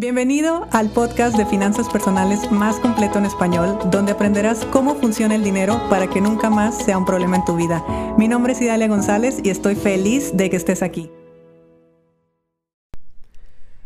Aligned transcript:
Bienvenido 0.00 0.66
al 0.72 0.88
podcast 0.88 1.36
de 1.36 1.44
finanzas 1.44 1.86
personales 1.90 2.50
más 2.50 2.80
completo 2.80 3.18
en 3.18 3.26
español, 3.26 3.78
donde 3.90 4.12
aprenderás 4.12 4.64
cómo 4.64 4.94
funciona 4.94 5.34
el 5.34 5.44
dinero 5.44 5.78
para 5.90 6.08
que 6.08 6.22
nunca 6.22 6.48
más 6.48 6.82
sea 6.82 6.96
un 6.96 7.04
problema 7.04 7.36
en 7.36 7.44
tu 7.44 7.54
vida. 7.54 7.84
Mi 8.16 8.26
nombre 8.26 8.54
es 8.54 8.62
Idalia 8.62 8.88
González 8.88 9.40
y 9.44 9.50
estoy 9.50 9.74
feliz 9.74 10.34
de 10.34 10.48
que 10.48 10.56
estés 10.56 10.82
aquí. 10.82 11.10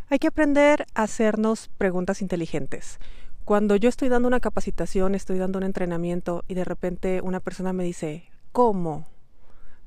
Hay 0.08 0.20
que 0.20 0.28
aprender 0.28 0.86
a 0.94 1.02
hacernos 1.02 1.68
preguntas 1.78 2.22
inteligentes. 2.22 3.00
Cuando 3.44 3.74
yo 3.74 3.88
estoy 3.88 4.08
dando 4.08 4.28
una 4.28 4.38
capacitación, 4.38 5.16
estoy 5.16 5.38
dando 5.38 5.58
un 5.58 5.64
entrenamiento 5.64 6.44
y 6.46 6.54
de 6.54 6.62
repente 6.62 7.22
una 7.22 7.40
persona 7.40 7.72
me 7.72 7.82
dice, 7.82 8.30
¿cómo? 8.52 9.04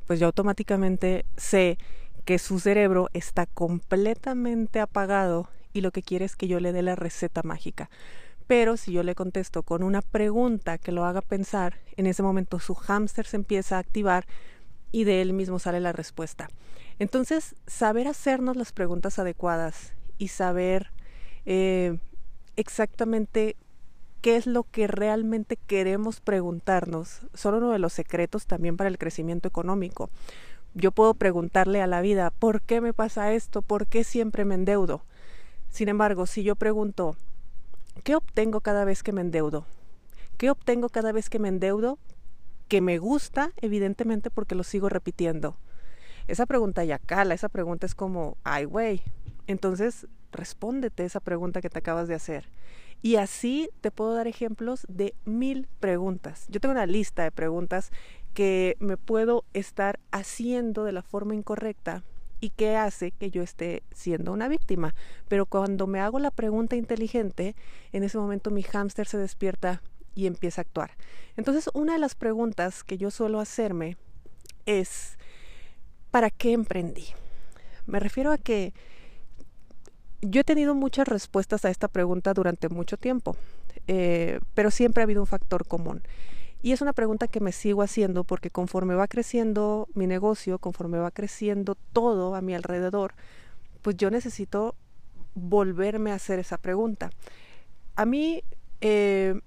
Pues 0.08 0.20
yo 0.20 0.26
automáticamente 0.26 1.26
sé 1.38 1.78
que 2.26 2.38
su 2.38 2.60
cerebro 2.60 3.08
está 3.14 3.46
completamente 3.46 4.82
apagado 4.82 5.48
y 5.78 5.82
lo 5.82 5.92
que 5.92 6.04
quiere 6.04 6.26
es 6.26 6.36
que 6.36 6.48
yo 6.48 6.60
le 6.60 6.74
dé 6.74 6.82
la 6.82 6.96
receta 6.96 7.44
mágica. 7.44 7.90
Pero 8.48 8.78
si 8.78 8.94
yo 8.94 9.04
le 9.04 9.16
contesto 9.16 9.64
con 9.64 9.84
una 9.84 10.02
pregunta 10.02 10.78
que 10.78 10.92
lo 10.92 11.06
haga 11.06 11.22
pensar, 11.22 11.80
en 11.98 12.08
ese 12.08 12.24
momento 12.24 12.60
su 12.60 12.76
hámster 12.76 13.26
se 13.26 13.36
empieza 13.36 13.76
a 13.76 13.80
activar 13.80 14.26
y 14.92 15.04
de 15.04 15.22
él 15.22 15.34
mismo 15.34 15.60
sale 15.60 15.80
la 15.80 15.92
respuesta. 15.92 16.50
Entonces, 16.98 17.56
saber 17.68 18.08
hacernos 18.08 18.56
las 18.56 18.72
preguntas 18.72 19.20
adecuadas 19.20 19.94
y 20.18 20.30
saber 20.30 20.92
eh, 21.46 22.00
exactamente 22.56 23.58
qué 24.22 24.38
es 24.38 24.48
lo 24.48 24.64
que 24.64 24.88
realmente 24.88 25.58
queremos 25.68 26.22
preguntarnos 26.22 27.22
son 27.34 27.56
uno 27.56 27.72
de 27.72 27.80
los 27.80 27.94
secretos 27.94 28.48
también 28.48 28.78
para 28.78 28.90
el 28.90 28.98
crecimiento 28.98 29.48
económico. 29.48 30.10
Yo 30.74 30.92
puedo 30.92 31.14
preguntarle 31.14 31.82
a 31.82 31.88
la 31.88 32.02
vida, 32.02 32.32
¿por 32.32 32.62
qué 32.62 32.82
me 32.82 32.94
pasa 32.94 33.34
esto? 33.34 33.62
¿Por 33.62 33.88
qué 33.88 34.04
siempre 34.04 34.46
me 34.46 34.56
endeudo? 34.56 35.04
Sin 35.70 35.90
embargo, 35.90 36.26
si 36.26 36.44
yo 36.44 36.56
pregunto, 36.56 37.16
¿qué 38.04 38.16
obtengo 38.16 38.62
cada 38.62 38.86
vez 38.86 39.04
que 39.04 39.12
me 39.12 39.22
endeudo? 39.22 39.66
¿Qué 40.38 40.50
obtengo 40.50 40.90
cada 40.90 41.12
vez 41.12 41.30
que 41.30 41.40
me 41.40 41.48
endeudo? 41.48 41.98
Que 42.68 42.82
me 42.82 42.98
gusta, 42.98 43.52
evidentemente, 43.62 44.30
porque 44.30 44.56
lo 44.56 44.64
sigo 44.64 44.90
repitiendo. 44.90 45.58
Esa 46.28 46.46
pregunta 46.46 46.84
ya 46.84 47.00
cala, 47.00 47.34
esa 47.34 47.50
pregunta 47.50 47.86
es 47.86 47.96
como, 47.96 48.38
ay, 48.44 48.66
güey. 48.66 49.02
Entonces, 49.48 50.08
respóndete 50.32 51.06
esa 51.06 51.20
pregunta 51.20 51.62
que 51.62 51.70
te 51.70 51.80
acabas 51.80 52.08
de 52.08 52.16
hacer. 52.16 52.50
Y 53.02 53.16
así 53.16 53.70
te 53.82 53.92
puedo 53.92 54.14
dar 54.14 54.28
ejemplos 54.28 54.86
de 54.90 55.14
mil 55.26 55.68
preguntas. 55.80 56.46
Yo 56.50 56.60
tengo 56.60 56.74
una 56.74 56.86
lista 56.86 57.24
de 57.24 57.32
preguntas 57.32 57.92
que 58.34 58.76
me 58.80 58.98
puedo 58.98 59.46
estar 59.54 60.00
haciendo 60.12 60.84
de 60.84 60.92
la 60.92 61.02
forma 61.02 61.36
incorrecta 61.36 62.04
y 62.40 62.52
qué 62.52 62.76
hace 62.76 63.12
que 63.12 63.32
yo 63.32 63.42
esté 63.42 63.84
siendo 63.94 64.32
una 64.32 64.48
víctima. 64.48 64.94
Pero 65.28 65.46
cuando 65.46 65.88
me 65.88 66.00
hago 66.00 66.20
la 66.20 66.32
pregunta 66.32 66.76
inteligente, 66.76 67.56
en 67.92 68.04
ese 68.04 68.18
momento 68.18 68.52
mi 68.52 68.64
hámster 68.64 69.08
se 69.08 69.18
despierta 69.18 69.82
y 70.16 70.28
empieza 70.28 70.62
a 70.62 70.64
actuar. 70.64 70.92
Entonces, 71.36 71.70
una 71.74 71.94
de 71.94 72.00
las 72.00 72.16
preguntas 72.16 72.84
que 72.84 72.98
yo 72.98 73.12
suelo 73.12 73.40
hacerme 73.40 73.98
es, 74.66 75.18
¿para 76.12 76.30
qué 76.30 76.54
emprendí? 76.54 77.06
Me 77.86 78.00
refiero 78.00 78.32
a 78.32 78.38
que 78.38 78.74
yo 80.22 80.42
he 80.42 80.44
tenido 80.44 80.74
muchas 80.74 81.08
respuestas 81.08 81.66
a 81.66 81.70
esta 81.70 81.88
pregunta 81.88 82.34
durante 82.34 82.70
mucho 82.70 82.98
tiempo, 82.98 83.38
eh, 83.88 84.40
pero 84.54 84.72
siempre 84.72 85.02
ha 85.02 85.06
habido 85.06 85.22
un 85.22 85.28
factor 85.28 85.68
común. 85.68 86.02
Y 86.62 86.72
es 86.72 86.82
una 86.82 86.94
pregunta 86.94 87.28
que 87.28 87.40
me 87.40 87.52
sigo 87.52 87.82
haciendo 87.82 88.24
porque 88.24 88.50
conforme 88.50 88.96
va 88.96 89.08
creciendo 89.08 89.88
mi 89.94 90.08
negocio, 90.08 90.60
conforme 90.60 90.98
va 90.98 91.12
creciendo 91.12 91.76
todo 91.94 92.36
a 92.36 92.42
mi 92.42 92.56
alrededor, 92.56 93.14
pues 93.82 93.96
yo 93.96 94.10
necesito 94.10 94.76
volverme 95.36 96.12
a 96.12 96.16
hacer 96.16 96.40
esa 96.40 96.58
pregunta. 96.58 97.12
A 97.96 98.06
mí, 98.06 98.44
eh, 98.82 99.40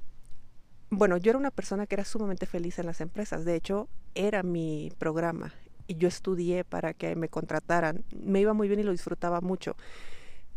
bueno, 0.90 1.16
yo 1.16 1.30
era 1.30 1.38
una 1.38 1.50
persona 1.50 1.86
que 1.86 1.96
era 1.96 2.04
sumamente 2.04 2.46
feliz 2.46 2.78
en 2.78 2.86
las 2.86 3.00
empresas. 3.00 3.44
De 3.44 3.56
hecho, 3.56 3.88
era 4.14 4.42
mi 4.42 4.92
programa 4.98 5.52
y 5.86 5.96
yo 5.96 6.06
estudié 6.06 6.64
para 6.64 6.94
que 6.94 7.16
me 7.16 7.28
contrataran. 7.28 8.04
Me 8.12 8.40
iba 8.40 8.52
muy 8.52 8.68
bien 8.68 8.80
y 8.80 8.84
lo 8.84 8.92
disfrutaba 8.92 9.40
mucho. 9.40 9.76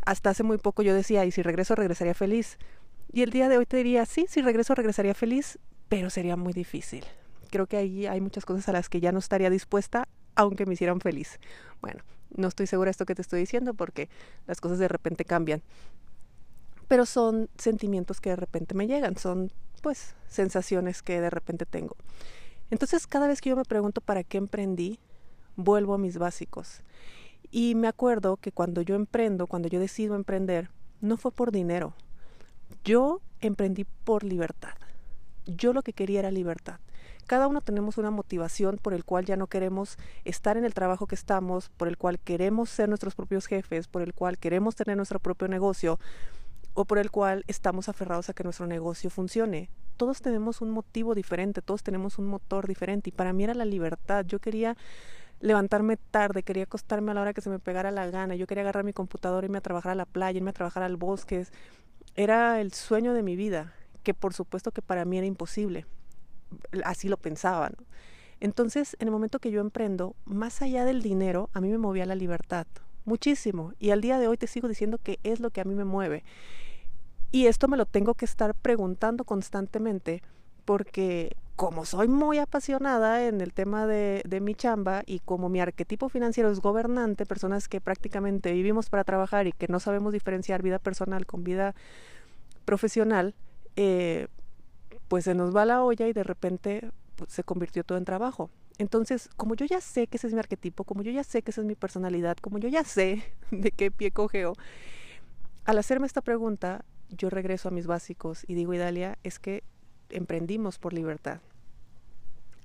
Hasta 0.06 0.30
hace 0.30 0.44
muy 0.44 0.58
poco 0.58 0.82
yo 0.82 0.94
decía, 0.94 1.24
y 1.24 1.32
si 1.32 1.42
regreso, 1.42 1.74
regresaría 1.74 2.14
feliz. 2.14 2.58
Y 3.12 3.22
el 3.22 3.30
día 3.30 3.48
de 3.48 3.58
hoy 3.58 3.66
te 3.66 3.76
diría, 3.76 4.06
sí, 4.06 4.26
si 4.28 4.42
regreso, 4.42 4.74
regresaría 4.74 5.14
feliz, 5.14 5.58
pero 5.88 6.10
sería 6.10 6.36
muy 6.36 6.52
difícil. 6.52 7.04
Creo 7.50 7.66
que 7.66 7.76
ahí 7.76 8.06
hay 8.06 8.20
muchas 8.20 8.44
cosas 8.44 8.68
a 8.68 8.72
las 8.72 8.88
que 8.88 9.00
ya 9.00 9.12
no 9.12 9.18
estaría 9.18 9.50
dispuesta, 9.50 10.08
aunque 10.34 10.66
me 10.66 10.74
hicieran 10.74 11.00
feliz. 11.00 11.38
Bueno, 11.80 12.02
no 12.36 12.48
estoy 12.48 12.66
segura 12.66 12.88
de 12.88 12.92
esto 12.92 13.06
que 13.06 13.14
te 13.14 13.22
estoy 13.22 13.40
diciendo 13.40 13.74
porque 13.74 14.08
las 14.46 14.60
cosas 14.60 14.78
de 14.78 14.88
repente 14.88 15.24
cambian. 15.24 15.62
Pero 16.88 17.06
son 17.06 17.48
sentimientos 17.56 18.20
que 18.20 18.30
de 18.30 18.36
repente 18.36 18.74
me 18.74 18.86
llegan, 18.86 19.16
son 19.16 19.52
pues 19.82 20.14
sensaciones 20.28 21.02
que 21.02 21.20
de 21.20 21.30
repente 21.30 21.66
tengo. 21.66 21.96
Entonces 22.70 23.06
cada 23.06 23.28
vez 23.28 23.40
que 23.40 23.50
yo 23.50 23.56
me 23.56 23.64
pregunto 23.64 24.00
para 24.00 24.24
qué 24.24 24.38
emprendí, 24.38 24.98
vuelvo 25.56 25.94
a 25.94 25.98
mis 25.98 26.18
básicos. 26.18 26.82
Y 27.50 27.74
me 27.76 27.86
acuerdo 27.86 28.36
que 28.36 28.50
cuando 28.50 28.82
yo 28.82 28.96
emprendo, 28.96 29.46
cuando 29.46 29.68
yo 29.68 29.78
decido 29.78 30.16
emprender, 30.16 30.70
no 31.00 31.16
fue 31.16 31.30
por 31.30 31.52
dinero. 31.52 31.94
Yo 32.82 33.20
emprendí 33.40 33.84
por 33.84 34.24
libertad 34.24 34.74
yo 35.46 35.72
lo 35.72 35.82
que 35.82 35.92
quería 35.92 36.20
era 36.20 36.30
libertad. 36.30 36.80
Cada 37.26 37.48
uno 37.48 37.62
tenemos 37.62 37.96
una 37.96 38.10
motivación 38.10 38.78
por 38.78 38.92
el 38.92 39.04
cual 39.04 39.24
ya 39.24 39.36
no 39.36 39.46
queremos 39.46 39.96
estar 40.24 40.56
en 40.58 40.64
el 40.64 40.74
trabajo 40.74 41.06
que 41.06 41.14
estamos, 41.14 41.70
por 41.70 41.88
el 41.88 41.96
cual 41.96 42.18
queremos 42.18 42.68
ser 42.68 42.88
nuestros 42.88 43.14
propios 43.14 43.46
jefes, 43.46 43.88
por 43.88 44.02
el 44.02 44.12
cual 44.12 44.36
queremos 44.36 44.76
tener 44.76 44.96
nuestro 44.96 45.18
propio 45.20 45.48
negocio 45.48 45.98
o 46.74 46.84
por 46.84 46.98
el 46.98 47.10
cual 47.10 47.44
estamos 47.46 47.88
aferrados 47.88 48.28
a 48.28 48.34
que 48.34 48.44
nuestro 48.44 48.66
negocio 48.66 49.08
funcione. 49.08 49.70
Todos 49.96 50.20
tenemos 50.20 50.60
un 50.60 50.70
motivo 50.70 51.14
diferente, 51.14 51.62
todos 51.62 51.82
tenemos 51.82 52.18
un 52.18 52.26
motor 52.26 52.66
diferente 52.66 53.08
y 53.08 53.12
para 53.12 53.32
mí 53.32 53.44
era 53.44 53.54
la 53.54 53.64
libertad. 53.64 54.26
Yo 54.26 54.38
quería 54.38 54.76
levantarme 55.40 55.96
tarde, 55.96 56.42
quería 56.42 56.64
acostarme 56.64 57.12
a 57.12 57.14
la 57.14 57.22
hora 57.22 57.32
que 57.32 57.40
se 57.40 57.48
me 57.48 57.58
pegara 57.58 57.90
la 57.90 58.06
gana, 58.10 58.34
yo 58.34 58.46
quería 58.46 58.62
agarrar 58.62 58.84
mi 58.84 58.92
computadora, 58.92 59.46
irme 59.46 59.58
a 59.58 59.62
trabajar 59.62 59.92
a 59.92 59.94
la 59.94 60.04
playa, 60.04 60.36
irme 60.36 60.50
a 60.50 60.54
trabajar 60.54 60.82
al 60.82 60.96
bosque. 60.96 61.46
Era 62.16 62.60
el 62.60 62.72
sueño 62.72 63.14
de 63.14 63.22
mi 63.22 63.34
vida 63.34 63.72
que 64.04 64.14
por 64.14 64.34
supuesto 64.34 64.70
que 64.70 64.82
para 64.82 65.04
mí 65.04 65.18
era 65.18 65.26
imposible. 65.26 65.86
Así 66.84 67.08
lo 67.08 67.16
pensaba. 67.16 67.72
Entonces, 68.38 68.96
en 69.00 69.08
el 69.08 69.12
momento 69.12 69.40
que 69.40 69.50
yo 69.50 69.60
emprendo, 69.60 70.14
más 70.24 70.62
allá 70.62 70.84
del 70.84 71.02
dinero, 71.02 71.50
a 71.52 71.60
mí 71.60 71.70
me 71.70 71.78
movía 71.78 72.06
la 72.06 72.14
libertad, 72.14 72.66
muchísimo. 73.04 73.72
Y 73.80 73.90
al 73.90 74.00
día 74.00 74.18
de 74.18 74.28
hoy 74.28 74.36
te 74.36 74.46
sigo 74.46 74.68
diciendo 74.68 74.98
que 75.02 75.18
es 75.24 75.40
lo 75.40 75.50
que 75.50 75.60
a 75.60 75.64
mí 75.64 75.74
me 75.74 75.84
mueve. 75.84 76.22
Y 77.32 77.46
esto 77.46 77.66
me 77.66 77.76
lo 77.76 77.86
tengo 77.86 78.14
que 78.14 78.26
estar 78.26 78.54
preguntando 78.54 79.24
constantemente 79.24 80.22
porque 80.64 81.36
como 81.56 81.84
soy 81.84 82.08
muy 82.08 82.38
apasionada 82.38 83.26
en 83.26 83.40
el 83.40 83.52
tema 83.52 83.86
de, 83.86 84.22
de, 84.26 84.40
mi 84.40 84.54
chamba 84.54 85.02
y 85.06 85.20
como 85.20 85.48
mi 85.48 85.60
arquetipo 85.60 86.08
financiero 86.08 86.50
es 86.50 86.60
gobernante, 86.60 87.26
personas 87.26 87.68
que 87.68 87.80
prácticamente 87.80 88.52
vivimos 88.52 88.90
para 88.90 89.04
trabajar 89.04 89.46
y 89.46 89.52
que 89.52 89.68
no 89.68 89.78
sabemos 89.78 90.12
diferenciar 90.12 90.62
vida 90.62 90.78
personal 90.78 91.26
con 91.26 91.44
vida 91.44 91.74
profesional, 92.64 93.34
eh, 93.76 94.28
pues 95.08 95.24
se 95.24 95.34
nos 95.34 95.54
va 95.54 95.64
la 95.64 95.82
olla 95.82 96.08
y 96.08 96.12
de 96.12 96.24
repente 96.24 96.90
pues, 97.16 97.32
se 97.32 97.44
convirtió 97.44 97.84
todo 97.84 97.98
en 97.98 98.04
trabajo. 98.04 98.50
Entonces, 98.78 99.30
como 99.36 99.54
yo 99.54 99.66
ya 99.66 99.80
sé 99.80 100.08
que 100.08 100.16
ese 100.16 100.26
es 100.26 100.32
mi 100.32 100.40
arquetipo, 100.40 100.84
como 100.84 101.02
yo 101.02 101.12
ya 101.12 101.22
sé 101.22 101.42
que 101.42 101.52
esa 101.52 101.60
es 101.60 101.66
mi 101.66 101.76
personalidad, 101.76 102.36
como 102.38 102.58
yo 102.58 102.68
ya 102.68 102.84
sé 102.84 103.22
de 103.50 103.70
qué 103.70 103.90
pie 103.90 104.10
cogeo, 104.10 104.54
al 105.64 105.78
hacerme 105.78 106.06
esta 106.06 106.20
pregunta, 106.20 106.84
yo 107.10 107.30
regreso 107.30 107.68
a 107.68 107.70
mis 107.70 107.86
básicos 107.86 108.44
y 108.48 108.54
digo, 108.54 108.74
Idalia, 108.74 109.18
es 109.22 109.38
que 109.38 109.62
emprendimos 110.10 110.78
por 110.78 110.92
libertad. 110.92 111.40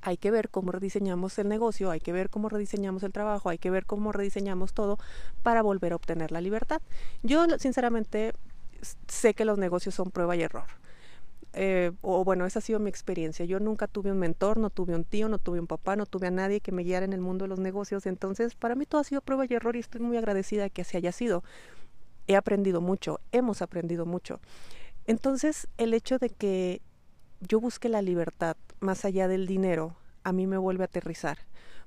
Hay 0.01 0.17
que 0.17 0.31
ver 0.31 0.49
cómo 0.49 0.71
rediseñamos 0.71 1.37
el 1.39 1.49
negocio, 1.49 1.91
hay 1.91 1.99
que 1.99 2.13
ver 2.13 2.29
cómo 2.29 2.49
rediseñamos 2.49 3.03
el 3.03 3.11
trabajo, 3.11 3.49
hay 3.49 3.57
que 3.57 3.69
ver 3.69 3.85
cómo 3.85 4.11
rediseñamos 4.11 4.73
todo 4.73 4.97
para 5.43 5.61
volver 5.61 5.91
a 5.91 5.97
obtener 5.97 6.31
la 6.31 6.41
libertad. 6.41 6.81
Yo, 7.21 7.45
sinceramente, 7.59 8.33
sé 9.07 9.33
que 9.33 9.45
los 9.45 9.57
negocios 9.57 9.93
son 9.93 10.09
prueba 10.09 10.37
y 10.37 10.41
error 10.41 10.67
eh, 11.53 11.91
o 12.01 12.23
bueno, 12.23 12.45
esa 12.45 12.59
ha 12.59 12.61
sido 12.61 12.79
mi 12.79 12.89
experiencia. 12.89 13.45
Yo 13.45 13.59
nunca 13.59 13.87
tuve 13.87 14.11
un 14.11 14.19
mentor, 14.19 14.57
no 14.57 14.69
tuve 14.69 14.95
un 14.95 15.03
tío, 15.03 15.29
no 15.29 15.39
tuve 15.39 15.59
un 15.59 15.67
papá, 15.67 15.95
no 15.95 16.05
tuve 16.05 16.27
a 16.27 16.31
nadie 16.31 16.61
que 16.61 16.71
me 16.71 16.83
guiara 16.83 17.05
en 17.05 17.13
el 17.13 17.21
mundo 17.21 17.45
de 17.45 17.49
los 17.49 17.59
negocios. 17.59 18.05
Entonces, 18.05 18.55
para 18.55 18.75
mí 18.75 18.85
todo 18.85 19.01
ha 19.01 19.03
sido 19.03 19.21
prueba 19.21 19.45
y 19.47 19.53
error 19.53 19.75
y 19.75 19.79
estoy 19.79 20.01
muy 20.01 20.17
agradecida 20.17 20.63
de 20.63 20.69
que 20.69 20.81
así 20.81 20.97
haya 20.97 21.11
sido. 21.11 21.43
He 22.27 22.35
aprendido 22.35 22.81
mucho, 22.81 23.19
hemos 23.31 23.61
aprendido 23.61 24.05
mucho. 24.05 24.39
Entonces, 25.07 25.67
el 25.77 25.93
hecho 25.93 26.19
de 26.19 26.29
que 26.29 26.81
yo 27.41 27.59
busque 27.59 27.89
la 27.89 28.01
libertad 28.01 28.55
más 28.79 29.05
allá 29.05 29.27
del 29.27 29.47
dinero, 29.47 29.95
a 30.23 30.31
mí 30.31 30.45
me 30.45 30.57
vuelve 30.57 30.83
a 30.83 30.85
aterrizar. 30.85 31.39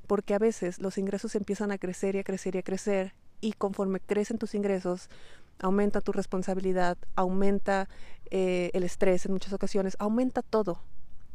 Porque 0.08 0.34
a 0.34 0.38
veces 0.38 0.80
los 0.80 0.98
ingresos 0.98 1.36
empiezan 1.36 1.70
a 1.70 1.78
crecer 1.78 2.16
y 2.16 2.18
a 2.18 2.24
crecer 2.24 2.56
y 2.56 2.58
a 2.58 2.62
crecer 2.62 3.14
y 3.40 3.52
conforme 3.52 4.00
crecen 4.00 4.38
tus 4.38 4.54
ingresos, 4.54 5.08
aumenta 5.62 6.00
tu 6.00 6.12
responsabilidad, 6.12 6.98
aumenta 7.14 7.88
eh, 8.30 8.70
el 8.74 8.82
estrés 8.84 9.24
en 9.24 9.32
muchas 9.32 9.54
ocasiones, 9.54 9.96
aumenta 9.98 10.42
todo 10.42 10.80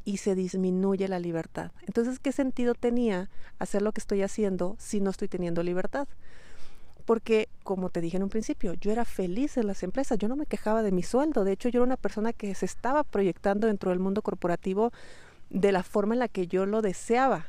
y 0.06 0.18
se 0.18 0.36
disminuye 0.36 1.08
la 1.08 1.20
libertad. 1.20 1.72
Entonces, 1.86 2.20
¿qué 2.20 2.32
sentido 2.32 2.76
tenía 2.76 3.30
hacer 3.58 3.82
lo 3.82 3.92
que 3.92 4.00
estoy 4.00 4.22
haciendo 4.22 4.76
si 4.78 5.02
no 5.02 5.10
estoy 5.10 5.28
teniendo 5.28 5.64
libertad? 5.64 6.08
porque, 7.08 7.48
como 7.64 7.90
te 7.90 8.02
dije 8.02 8.18
en 8.18 8.24
un 8.24 8.30
principio, 8.30 8.74
yo 8.74 8.92
era 8.92 9.06
feliz 9.06 9.56
en 9.56 9.66
las 9.66 9.82
empresas, 9.82 10.18
yo 10.18 10.28
no 10.28 10.36
me 10.36 10.46
quejaba 10.46 10.84
de 10.84 10.92
mi 10.92 11.04
sueldo, 11.04 11.46
de 11.46 11.54
hecho 11.54 11.70
yo 11.70 11.80
era 11.80 11.86
una 11.86 11.96
persona 11.96 12.34
que 12.34 12.54
se 12.54 12.66
estaba 12.66 13.06
proyectando 13.06 13.68
dentro 13.68 13.92
del 13.92 14.00
mundo 14.00 14.22
corporativo 14.22 14.92
de 15.50 15.72
la 15.72 15.84
forma 15.84 16.16
en 16.16 16.20
la 16.20 16.28
que 16.28 16.48
yo 16.48 16.66
lo 16.66 16.82
deseaba. 16.82 17.46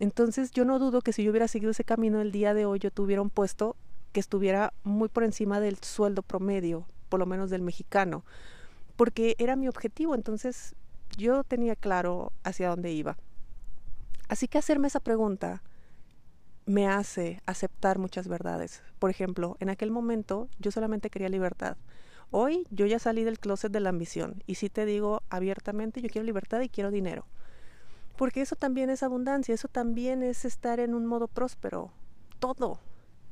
Entonces 0.00 0.50
yo 0.50 0.66
no 0.66 0.78
dudo 0.78 1.00
que 1.00 1.14
si 1.14 1.24
yo 1.24 1.30
hubiera 1.30 1.48
seguido 1.48 1.70
ese 1.70 1.82
camino 1.82 2.20
el 2.20 2.30
día 2.30 2.52
de 2.52 2.66
hoy 2.66 2.78
yo 2.78 2.90
tuviera 2.90 3.22
un 3.22 3.30
puesto 3.30 3.74
que 4.12 4.20
estuviera 4.20 4.72
muy 4.82 5.08
por 5.08 5.24
encima 5.24 5.60
del 5.60 5.78
sueldo 5.78 6.22
promedio, 6.22 6.86
por 7.08 7.20
lo 7.20 7.26
menos 7.26 7.50
del 7.50 7.62
mexicano, 7.62 8.24
porque 8.96 9.34
era 9.38 9.56
mi 9.56 9.68
objetivo, 9.68 10.14
entonces 10.14 10.74
yo 11.16 11.44
tenía 11.44 11.76
claro 11.76 12.32
hacia 12.44 12.68
dónde 12.68 12.92
iba. 12.92 13.16
Así 14.28 14.46
que 14.46 14.58
hacerme 14.58 14.88
esa 14.88 15.00
pregunta 15.00 15.62
me 16.66 16.86
hace 16.86 17.42
aceptar 17.46 17.98
muchas 17.98 18.28
verdades. 18.28 18.82
Por 18.98 19.10
ejemplo, 19.10 19.56
en 19.60 19.70
aquel 19.70 19.90
momento 19.90 20.48
yo 20.58 20.70
solamente 20.70 21.10
quería 21.10 21.28
libertad. 21.28 21.76
Hoy 22.30 22.64
yo 22.70 22.86
ya 22.86 23.00
salí 23.00 23.24
del 23.24 23.40
closet 23.40 23.72
de 23.72 23.80
la 23.80 23.88
ambición 23.88 24.42
y 24.46 24.54
si 24.54 24.68
te 24.70 24.86
digo 24.86 25.22
abiertamente, 25.30 26.00
yo 26.00 26.08
quiero 26.08 26.24
libertad 26.24 26.60
y 26.60 26.68
quiero 26.68 26.92
dinero. 26.92 27.26
Porque 28.16 28.42
eso 28.42 28.54
también 28.54 28.90
es 28.90 29.02
abundancia, 29.02 29.54
eso 29.54 29.66
también 29.66 30.22
es 30.22 30.44
estar 30.44 30.78
en 30.78 30.94
un 30.94 31.06
modo 31.06 31.26
próspero. 31.26 31.90
Todo. 32.38 32.78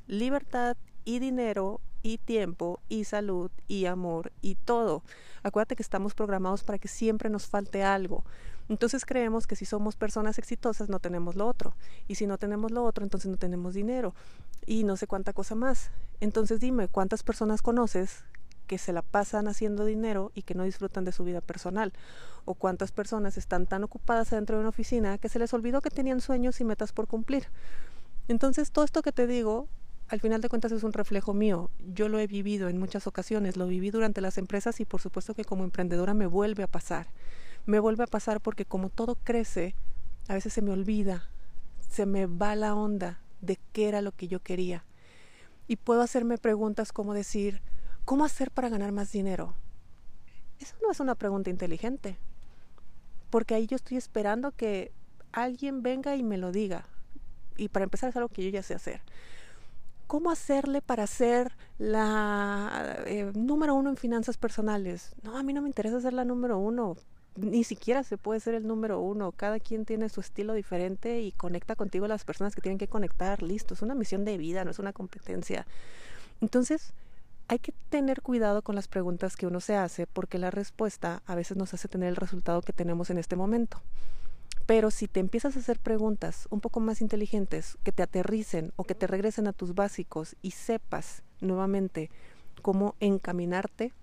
Libertad 0.09 0.79
y 1.05 1.19
dinero 1.19 1.83
y 2.03 2.17
tiempo 2.17 2.81
y 2.89 3.05
salud 3.05 3.51
y 3.67 3.85
amor 3.85 4.33
y 4.41 4.55
todo. 4.55 5.03
Acuérdate 5.43 5.77
que 5.77 5.83
estamos 5.83 6.15
programados 6.15 6.65
para 6.65 6.79
que 6.79 6.89
siempre 6.89 7.29
nos 7.29 7.47
falte 7.47 7.83
algo. 7.83 8.25
Entonces 8.71 9.05
creemos 9.05 9.47
que 9.47 9.55
si 9.55 9.67
somos 9.67 9.97
personas 9.97 10.39
exitosas 10.39 10.89
no 10.89 10.99
tenemos 10.99 11.37
lo 11.37 11.47
otro. 11.47 11.75
Y 12.07 12.15
si 12.15 12.27
no 12.27 12.39
tenemos 12.39 12.71
lo 12.71 12.85
otro, 12.85 13.05
entonces 13.05 13.31
no 13.31 13.37
tenemos 13.37 13.75
dinero. 13.75 14.15
Y 14.65 14.85
no 14.85 14.97
sé 14.97 15.07
cuánta 15.07 15.35
cosa 15.35 15.55
más. 15.55 15.91
Entonces 16.21 16.59
dime, 16.59 16.89
¿cuántas 16.89 17.23
personas 17.23 17.61
conoces 17.61 18.25
que 18.67 18.79
se 18.79 18.95
la 18.95 19.03
pasan 19.03 19.47
haciendo 19.47 19.85
dinero 19.85 20.33
y 20.35 20.41
que 20.41 20.55
no 20.55 20.65
disfrutan 20.65 21.05
de 21.05 21.13
su 21.13 21.23
vida 21.23 21.43
personal? 21.43 21.93
¿O 22.47 22.55
cuántas 22.55 22.93
personas 22.93 23.37
están 23.37 23.67
tan 23.67 23.85
ocupadas 23.85 24.31
dentro 24.31 24.57
de 24.57 24.61
una 24.61 24.71
oficina 24.71 25.19
que 25.19 25.29
se 25.29 25.39
les 25.39 25.53
olvidó 25.53 25.83
que 25.83 25.91
tenían 25.91 26.23
sueños 26.23 26.63
y 26.63 26.65
metas 26.65 26.93
por 26.93 27.09
cumplir? 27.09 27.49
Entonces 28.27 28.71
todo 28.71 28.87
esto 28.87 29.03
que 29.03 29.13
te 29.13 29.27
digo 29.27 29.69
al 30.09 30.21
final 30.21 30.41
de 30.41 30.49
cuentas 30.49 30.73
es 30.73 30.83
un 30.83 30.93
reflejo 30.93 31.35
mío. 31.35 31.71
Yo 31.81 32.09
lo 32.09 32.19
he 32.19 32.27
vivido 32.27 32.69
en 32.69 32.79
muchas 32.79 33.07
ocasiones, 33.07 33.57
lo 33.57 33.67
viví 33.67 33.91
durante 33.91 34.21
las 34.21 34.39
empresas 34.39 34.81
y 34.81 34.85
por 34.85 35.01
supuesto 35.01 35.35
que 35.35 35.45
como 35.45 35.65
emprendedora 35.65 36.15
me 36.15 36.27
vuelve 36.27 36.63
a 36.63 36.67
pasar. 36.67 37.09
Me 37.67 37.79
vuelve 37.79 38.05
a 38.05 38.07
pasar 38.07 38.41
porque 38.41 38.65
como 38.65 38.89
todo 38.89 39.17
crece, 39.17 39.75
a 40.29 40.35
veces 40.35 40.55
se 40.55 40.63
me 40.63 40.71
olvida, 40.71 41.29
se 41.91 42.07
me 42.07 42.27
va 42.27 42.57
la 42.57 42.75
onda 42.75 43.21
de 43.43 43.59
qué 43.73 43.89
era 43.89 44.01
lo 44.01 44.13
que 44.13 44.29
yo 44.29 44.41
quería. 44.41 44.85
Y 45.67 45.77
puedo 45.77 46.01
hacerme 46.01 46.39
preguntas 46.39 46.93
como 46.93 47.13
decir, 47.13 47.61
¿cómo 48.07 48.25
hacer 48.25 48.51
para 48.51 48.71
ganar 48.71 48.93
más 48.93 49.13
dinero? 49.13 49.55
Eso 50.59 50.75
no 50.83 50.91
es 50.91 51.01
una 51.01 51.15
pregunta 51.15 51.51
inteligente, 51.51 52.17
porque 53.29 53.55
ahí 53.55 53.67
yo 53.67 53.77
estoy 53.77 53.99
esperando 53.99 54.53
que 54.53 54.93
alguien 55.33 55.83
venga 55.83 56.17
y 56.17 56.23
me 56.23 56.39
lo 56.39 56.51
diga. 56.51 56.87
Y 57.59 57.69
para 57.69 57.85
empezar 57.85 58.09
es 58.09 58.17
algo 58.17 58.31
que 58.31 58.43
yo 58.43 58.49
ya 58.49 58.63
sé 58.63 58.75
hacer. 58.75 59.03
¿Cómo 60.09 60.31
hacerle 60.31 60.81
para 60.81 61.07
ser 61.07 61.53
la 61.77 63.03
eh, 63.05 63.31
número 63.35 63.75
uno 63.75 63.91
en 63.91 63.99
finanzas 63.99 64.39
personales? 64.39 65.15
No, 65.23 65.37
a 65.37 65.43
mí 65.43 65.53
no 65.53 65.61
me 65.61 65.69
interesa 65.69 66.01
ser 66.01 66.15
la 66.15 66.25
número 66.25 66.57
uno. 66.57 66.97
Ni 67.37 67.63
siquiera 67.63 68.03
se 68.03 68.17
puede 68.17 68.41
ser 68.41 68.55
el 68.55 68.67
número 68.67 69.01
uno. 69.01 69.33
Cada 69.33 69.61
quien 69.61 69.85
tiene 69.85 70.09
su 70.09 70.21
estilo 70.21 70.55
diferente 70.55 71.21
y 71.21 71.33
conecta 71.33 71.77
contigo 71.77 72.09
las 72.09 72.25
personas 72.25 72.55
que 72.55 72.63
tienen 72.63 72.79
que 72.79 72.89
conectar. 72.89 73.43
Listo, 73.43 73.75
es 73.75 73.83
una 73.83 73.95
misión 73.95 74.25
de 74.25 74.39
vida, 74.39 74.65
no 74.65 74.71
es 74.71 74.79
una 74.79 74.95
competencia. 74.95 75.67
Entonces, 76.41 76.95
hay 77.49 77.59
que 77.59 77.75
tener 77.91 78.23
cuidado 78.23 78.63
con 78.63 78.77
las 78.77 78.89
preguntas 78.89 79.37
que 79.37 79.47
uno 79.47 79.61
se 79.61 79.77
hace 79.77 80.07
porque 80.07 80.39
la 80.39 80.51
respuesta 80.51 81.23
a 81.27 81.35
veces 81.35 81.59
nos 81.59 81.75
hace 81.75 81.87
tener 81.87 82.09
el 82.09 82.17
resultado 82.17 82.63
que 82.63 82.73
tenemos 82.73 83.11
en 83.11 83.19
este 83.19 83.37
momento. 83.37 83.83
Pero 84.69 84.91
si 84.91 85.09
te 85.09 85.19
empiezas 85.19 85.57
a 85.57 85.61
hacer 85.61 85.79
preguntas 85.79 86.47
un 86.51 86.61
poco 86.61 86.79
más 86.79 87.01
inteligentes, 87.01 87.79
que 87.85 87.91
te 87.91 88.03
aterricen 88.03 88.75
o 88.77 88.85
que 88.85 88.95
te 88.95 89.07
regresen 89.07 89.47
a 89.47 89.55
tus 89.55 89.75
básicos 89.75 90.37
y 90.43 90.51
sepas 90.51 91.23
nuevamente 91.41 92.11
cómo 92.61 92.95
encaminarte 93.01 93.95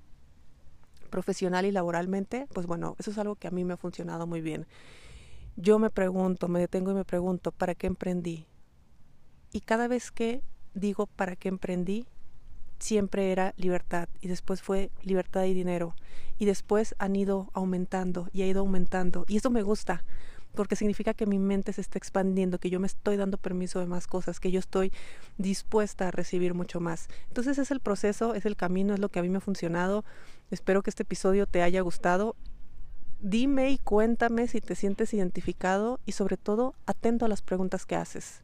profesional 1.11 1.67
y 1.67 1.71
laboralmente, 1.71 2.47
pues 2.51 2.65
bueno, 2.65 2.95
eso 2.97 3.11
es 3.11 3.19
algo 3.19 3.35
que 3.35 3.47
a 3.47 3.51
mí 3.51 3.63
me 3.63 3.75
ha 3.75 3.77
funcionado 3.77 4.25
muy 4.25 4.41
bien. 4.41 4.65
Yo 5.55 5.77
me 5.77 5.91
pregunto, 5.91 6.47
me 6.47 6.59
detengo 6.59 6.89
y 6.89 6.95
me 6.95 7.05
pregunto, 7.05 7.51
¿para 7.51 7.75
qué 7.75 7.85
emprendí? 7.85 8.47
Y 9.51 9.61
cada 9.61 9.87
vez 9.87 10.11
que 10.11 10.41
digo 10.73 11.05
para 11.05 11.35
qué 11.35 11.49
emprendí, 11.49 12.07
siempre 12.79 13.31
era 13.31 13.53
libertad 13.55 14.09
y 14.19 14.29
después 14.29 14.63
fue 14.63 14.89
libertad 15.03 15.43
y 15.43 15.53
dinero 15.53 15.95
y 16.39 16.45
después 16.45 16.95
han 16.97 17.15
ido 17.15 17.51
aumentando 17.53 18.29
y 18.33 18.41
ha 18.41 18.47
ido 18.47 18.61
aumentando 18.61 19.25
y 19.27 19.37
eso 19.37 19.51
me 19.51 19.61
gusta 19.61 20.03
porque 20.55 20.75
significa 20.75 21.13
que 21.13 21.25
mi 21.25 21.39
mente 21.39 21.73
se 21.73 21.81
está 21.81 21.97
expandiendo, 21.97 22.59
que 22.59 22.69
yo 22.69 22.79
me 22.79 22.87
estoy 22.87 23.17
dando 23.17 23.37
permiso 23.37 23.79
de 23.79 23.85
más 23.85 24.07
cosas, 24.07 24.39
que 24.39 24.51
yo 24.51 24.59
estoy 24.59 24.91
dispuesta 25.37 26.07
a 26.07 26.11
recibir 26.11 26.53
mucho 26.53 26.79
más. 26.79 27.07
Entonces 27.27 27.57
es 27.57 27.71
el 27.71 27.79
proceso, 27.79 28.33
es 28.33 28.45
el 28.45 28.55
camino, 28.55 28.93
es 28.93 28.99
lo 28.99 29.09
que 29.09 29.19
a 29.19 29.21
mí 29.21 29.29
me 29.29 29.37
ha 29.37 29.41
funcionado. 29.41 30.03
Espero 30.51 30.81
que 30.81 30.89
este 30.89 31.03
episodio 31.03 31.45
te 31.45 31.61
haya 31.61 31.81
gustado. 31.81 32.35
Dime 33.19 33.71
y 33.71 33.77
cuéntame 33.77 34.47
si 34.47 34.61
te 34.61 34.75
sientes 34.75 35.13
identificado 35.13 35.99
y 36.05 36.13
sobre 36.13 36.37
todo 36.37 36.75
atento 36.85 37.25
a 37.25 37.29
las 37.29 37.41
preguntas 37.41 37.85
que 37.85 37.95
haces. 37.95 38.41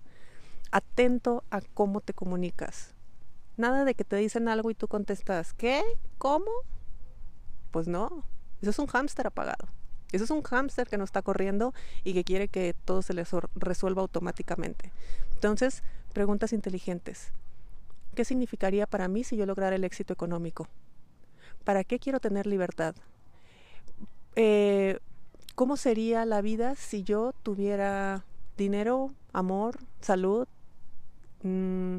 Atento 0.72 1.44
a 1.52 1.62
cómo 1.62 2.02
te 2.02 2.14
comunicas. 2.14 2.94
Nada 3.57 3.86
de 3.86 3.96
que 3.96 4.04
te 4.06 4.16
dicen 4.16 4.48
algo 4.48 4.72
y 4.72 4.75
tú 4.75 4.88
contestas, 4.88 5.54
¿qué? 5.54 5.81
¿Cómo? 6.18 6.52
Pues 7.72 7.88
no, 7.88 8.25
eso 8.62 8.72
es 8.72 8.80
un 8.80 8.88
hámster 8.88 9.28
apagado. 9.28 9.68
Eso 10.12 10.24
es 10.24 10.31
un 10.31 10.42
hámster 10.42 10.88
que 10.88 10.98
no 10.98 11.04
está 11.04 11.22
corriendo 11.22 11.74
y 12.04 12.13
que 12.13 12.24
quiere 12.24 12.48
que 12.48 12.75
todo 12.86 13.02
se 13.02 13.13
le 13.13 13.24
resuelva 13.56 14.02
automáticamente. 14.02 14.92
Entonces, 15.34 15.84
preguntas 16.13 16.54
inteligentes. 16.54 17.31
¿Qué 18.16 18.25
significaría 18.25 18.88
para 18.88 19.08
mí 19.08 19.24
si 19.24 19.38
yo 19.38 19.46
lograra 19.46 19.75
el 19.75 19.84
éxito 19.84 20.12
económico? 20.12 20.68
¿Para 21.63 21.84
qué 21.84 22.00
quiero 22.00 22.19
tener 22.19 22.46
libertad? 22.46 22.96
Eh, 24.36 25.00
¿Cómo 25.56 25.78
sería 25.78 26.25
la 26.25 26.42
vida 26.42 26.75
si 26.75 27.04
yo 27.04 27.34
tuviera 27.44 28.25
dinero, 28.57 29.14
amor, 29.31 29.78
salud, 30.02 30.48
mm, 31.44 31.98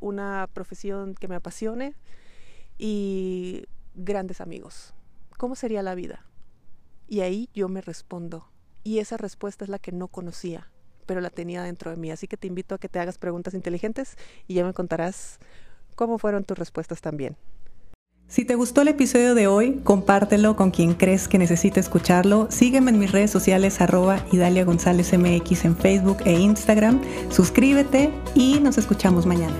una 0.00 0.48
profesión 0.52 1.14
que 1.14 1.28
me 1.28 1.36
apasione 1.36 1.94
y 2.78 3.66
grandes 3.94 4.40
amigos? 4.40 4.94
¿Cómo 5.36 5.54
sería 5.54 5.82
la 5.82 5.94
vida? 5.94 6.25
Y 7.08 7.20
ahí 7.20 7.48
yo 7.54 7.68
me 7.68 7.80
respondo. 7.80 8.48
Y 8.82 8.98
esa 8.98 9.16
respuesta 9.16 9.64
es 9.64 9.68
la 9.68 9.78
que 9.78 9.92
no 9.92 10.08
conocía, 10.08 10.70
pero 11.06 11.20
la 11.20 11.30
tenía 11.30 11.62
dentro 11.62 11.90
de 11.90 11.96
mí. 11.96 12.10
Así 12.10 12.28
que 12.28 12.36
te 12.36 12.46
invito 12.46 12.74
a 12.74 12.78
que 12.78 12.88
te 12.88 12.98
hagas 12.98 13.18
preguntas 13.18 13.54
inteligentes 13.54 14.16
y 14.46 14.54
ya 14.54 14.64
me 14.64 14.72
contarás 14.72 15.38
cómo 15.94 16.18
fueron 16.18 16.44
tus 16.44 16.58
respuestas 16.58 17.00
también. 17.00 17.36
Si 18.28 18.44
te 18.44 18.56
gustó 18.56 18.80
el 18.80 18.88
episodio 18.88 19.36
de 19.36 19.46
hoy, 19.46 19.80
compártelo 19.84 20.56
con 20.56 20.72
quien 20.72 20.94
crees 20.94 21.28
que 21.28 21.38
necesite 21.38 21.78
escucharlo. 21.78 22.48
Sígueme 22.50 22.90
en 22.90 22.98
mis 22.98 23.12
redes 23.12 23.30
sociales 23.30 23.80
arroba 23.80 24.24
Idalia 24.32 24.64
González 24.64 25.16
MX 25.16 25.64
en 25.64 25.76
Facebook 25.76 26.18
e 26.24 26.32
Instagram. 26.32 27.00
Suscríbete 27.30 28.10
y 28.34 28.58
nos 28.58 28.78
escuchamos 28.78 29.26
mañana. 29.26 29.54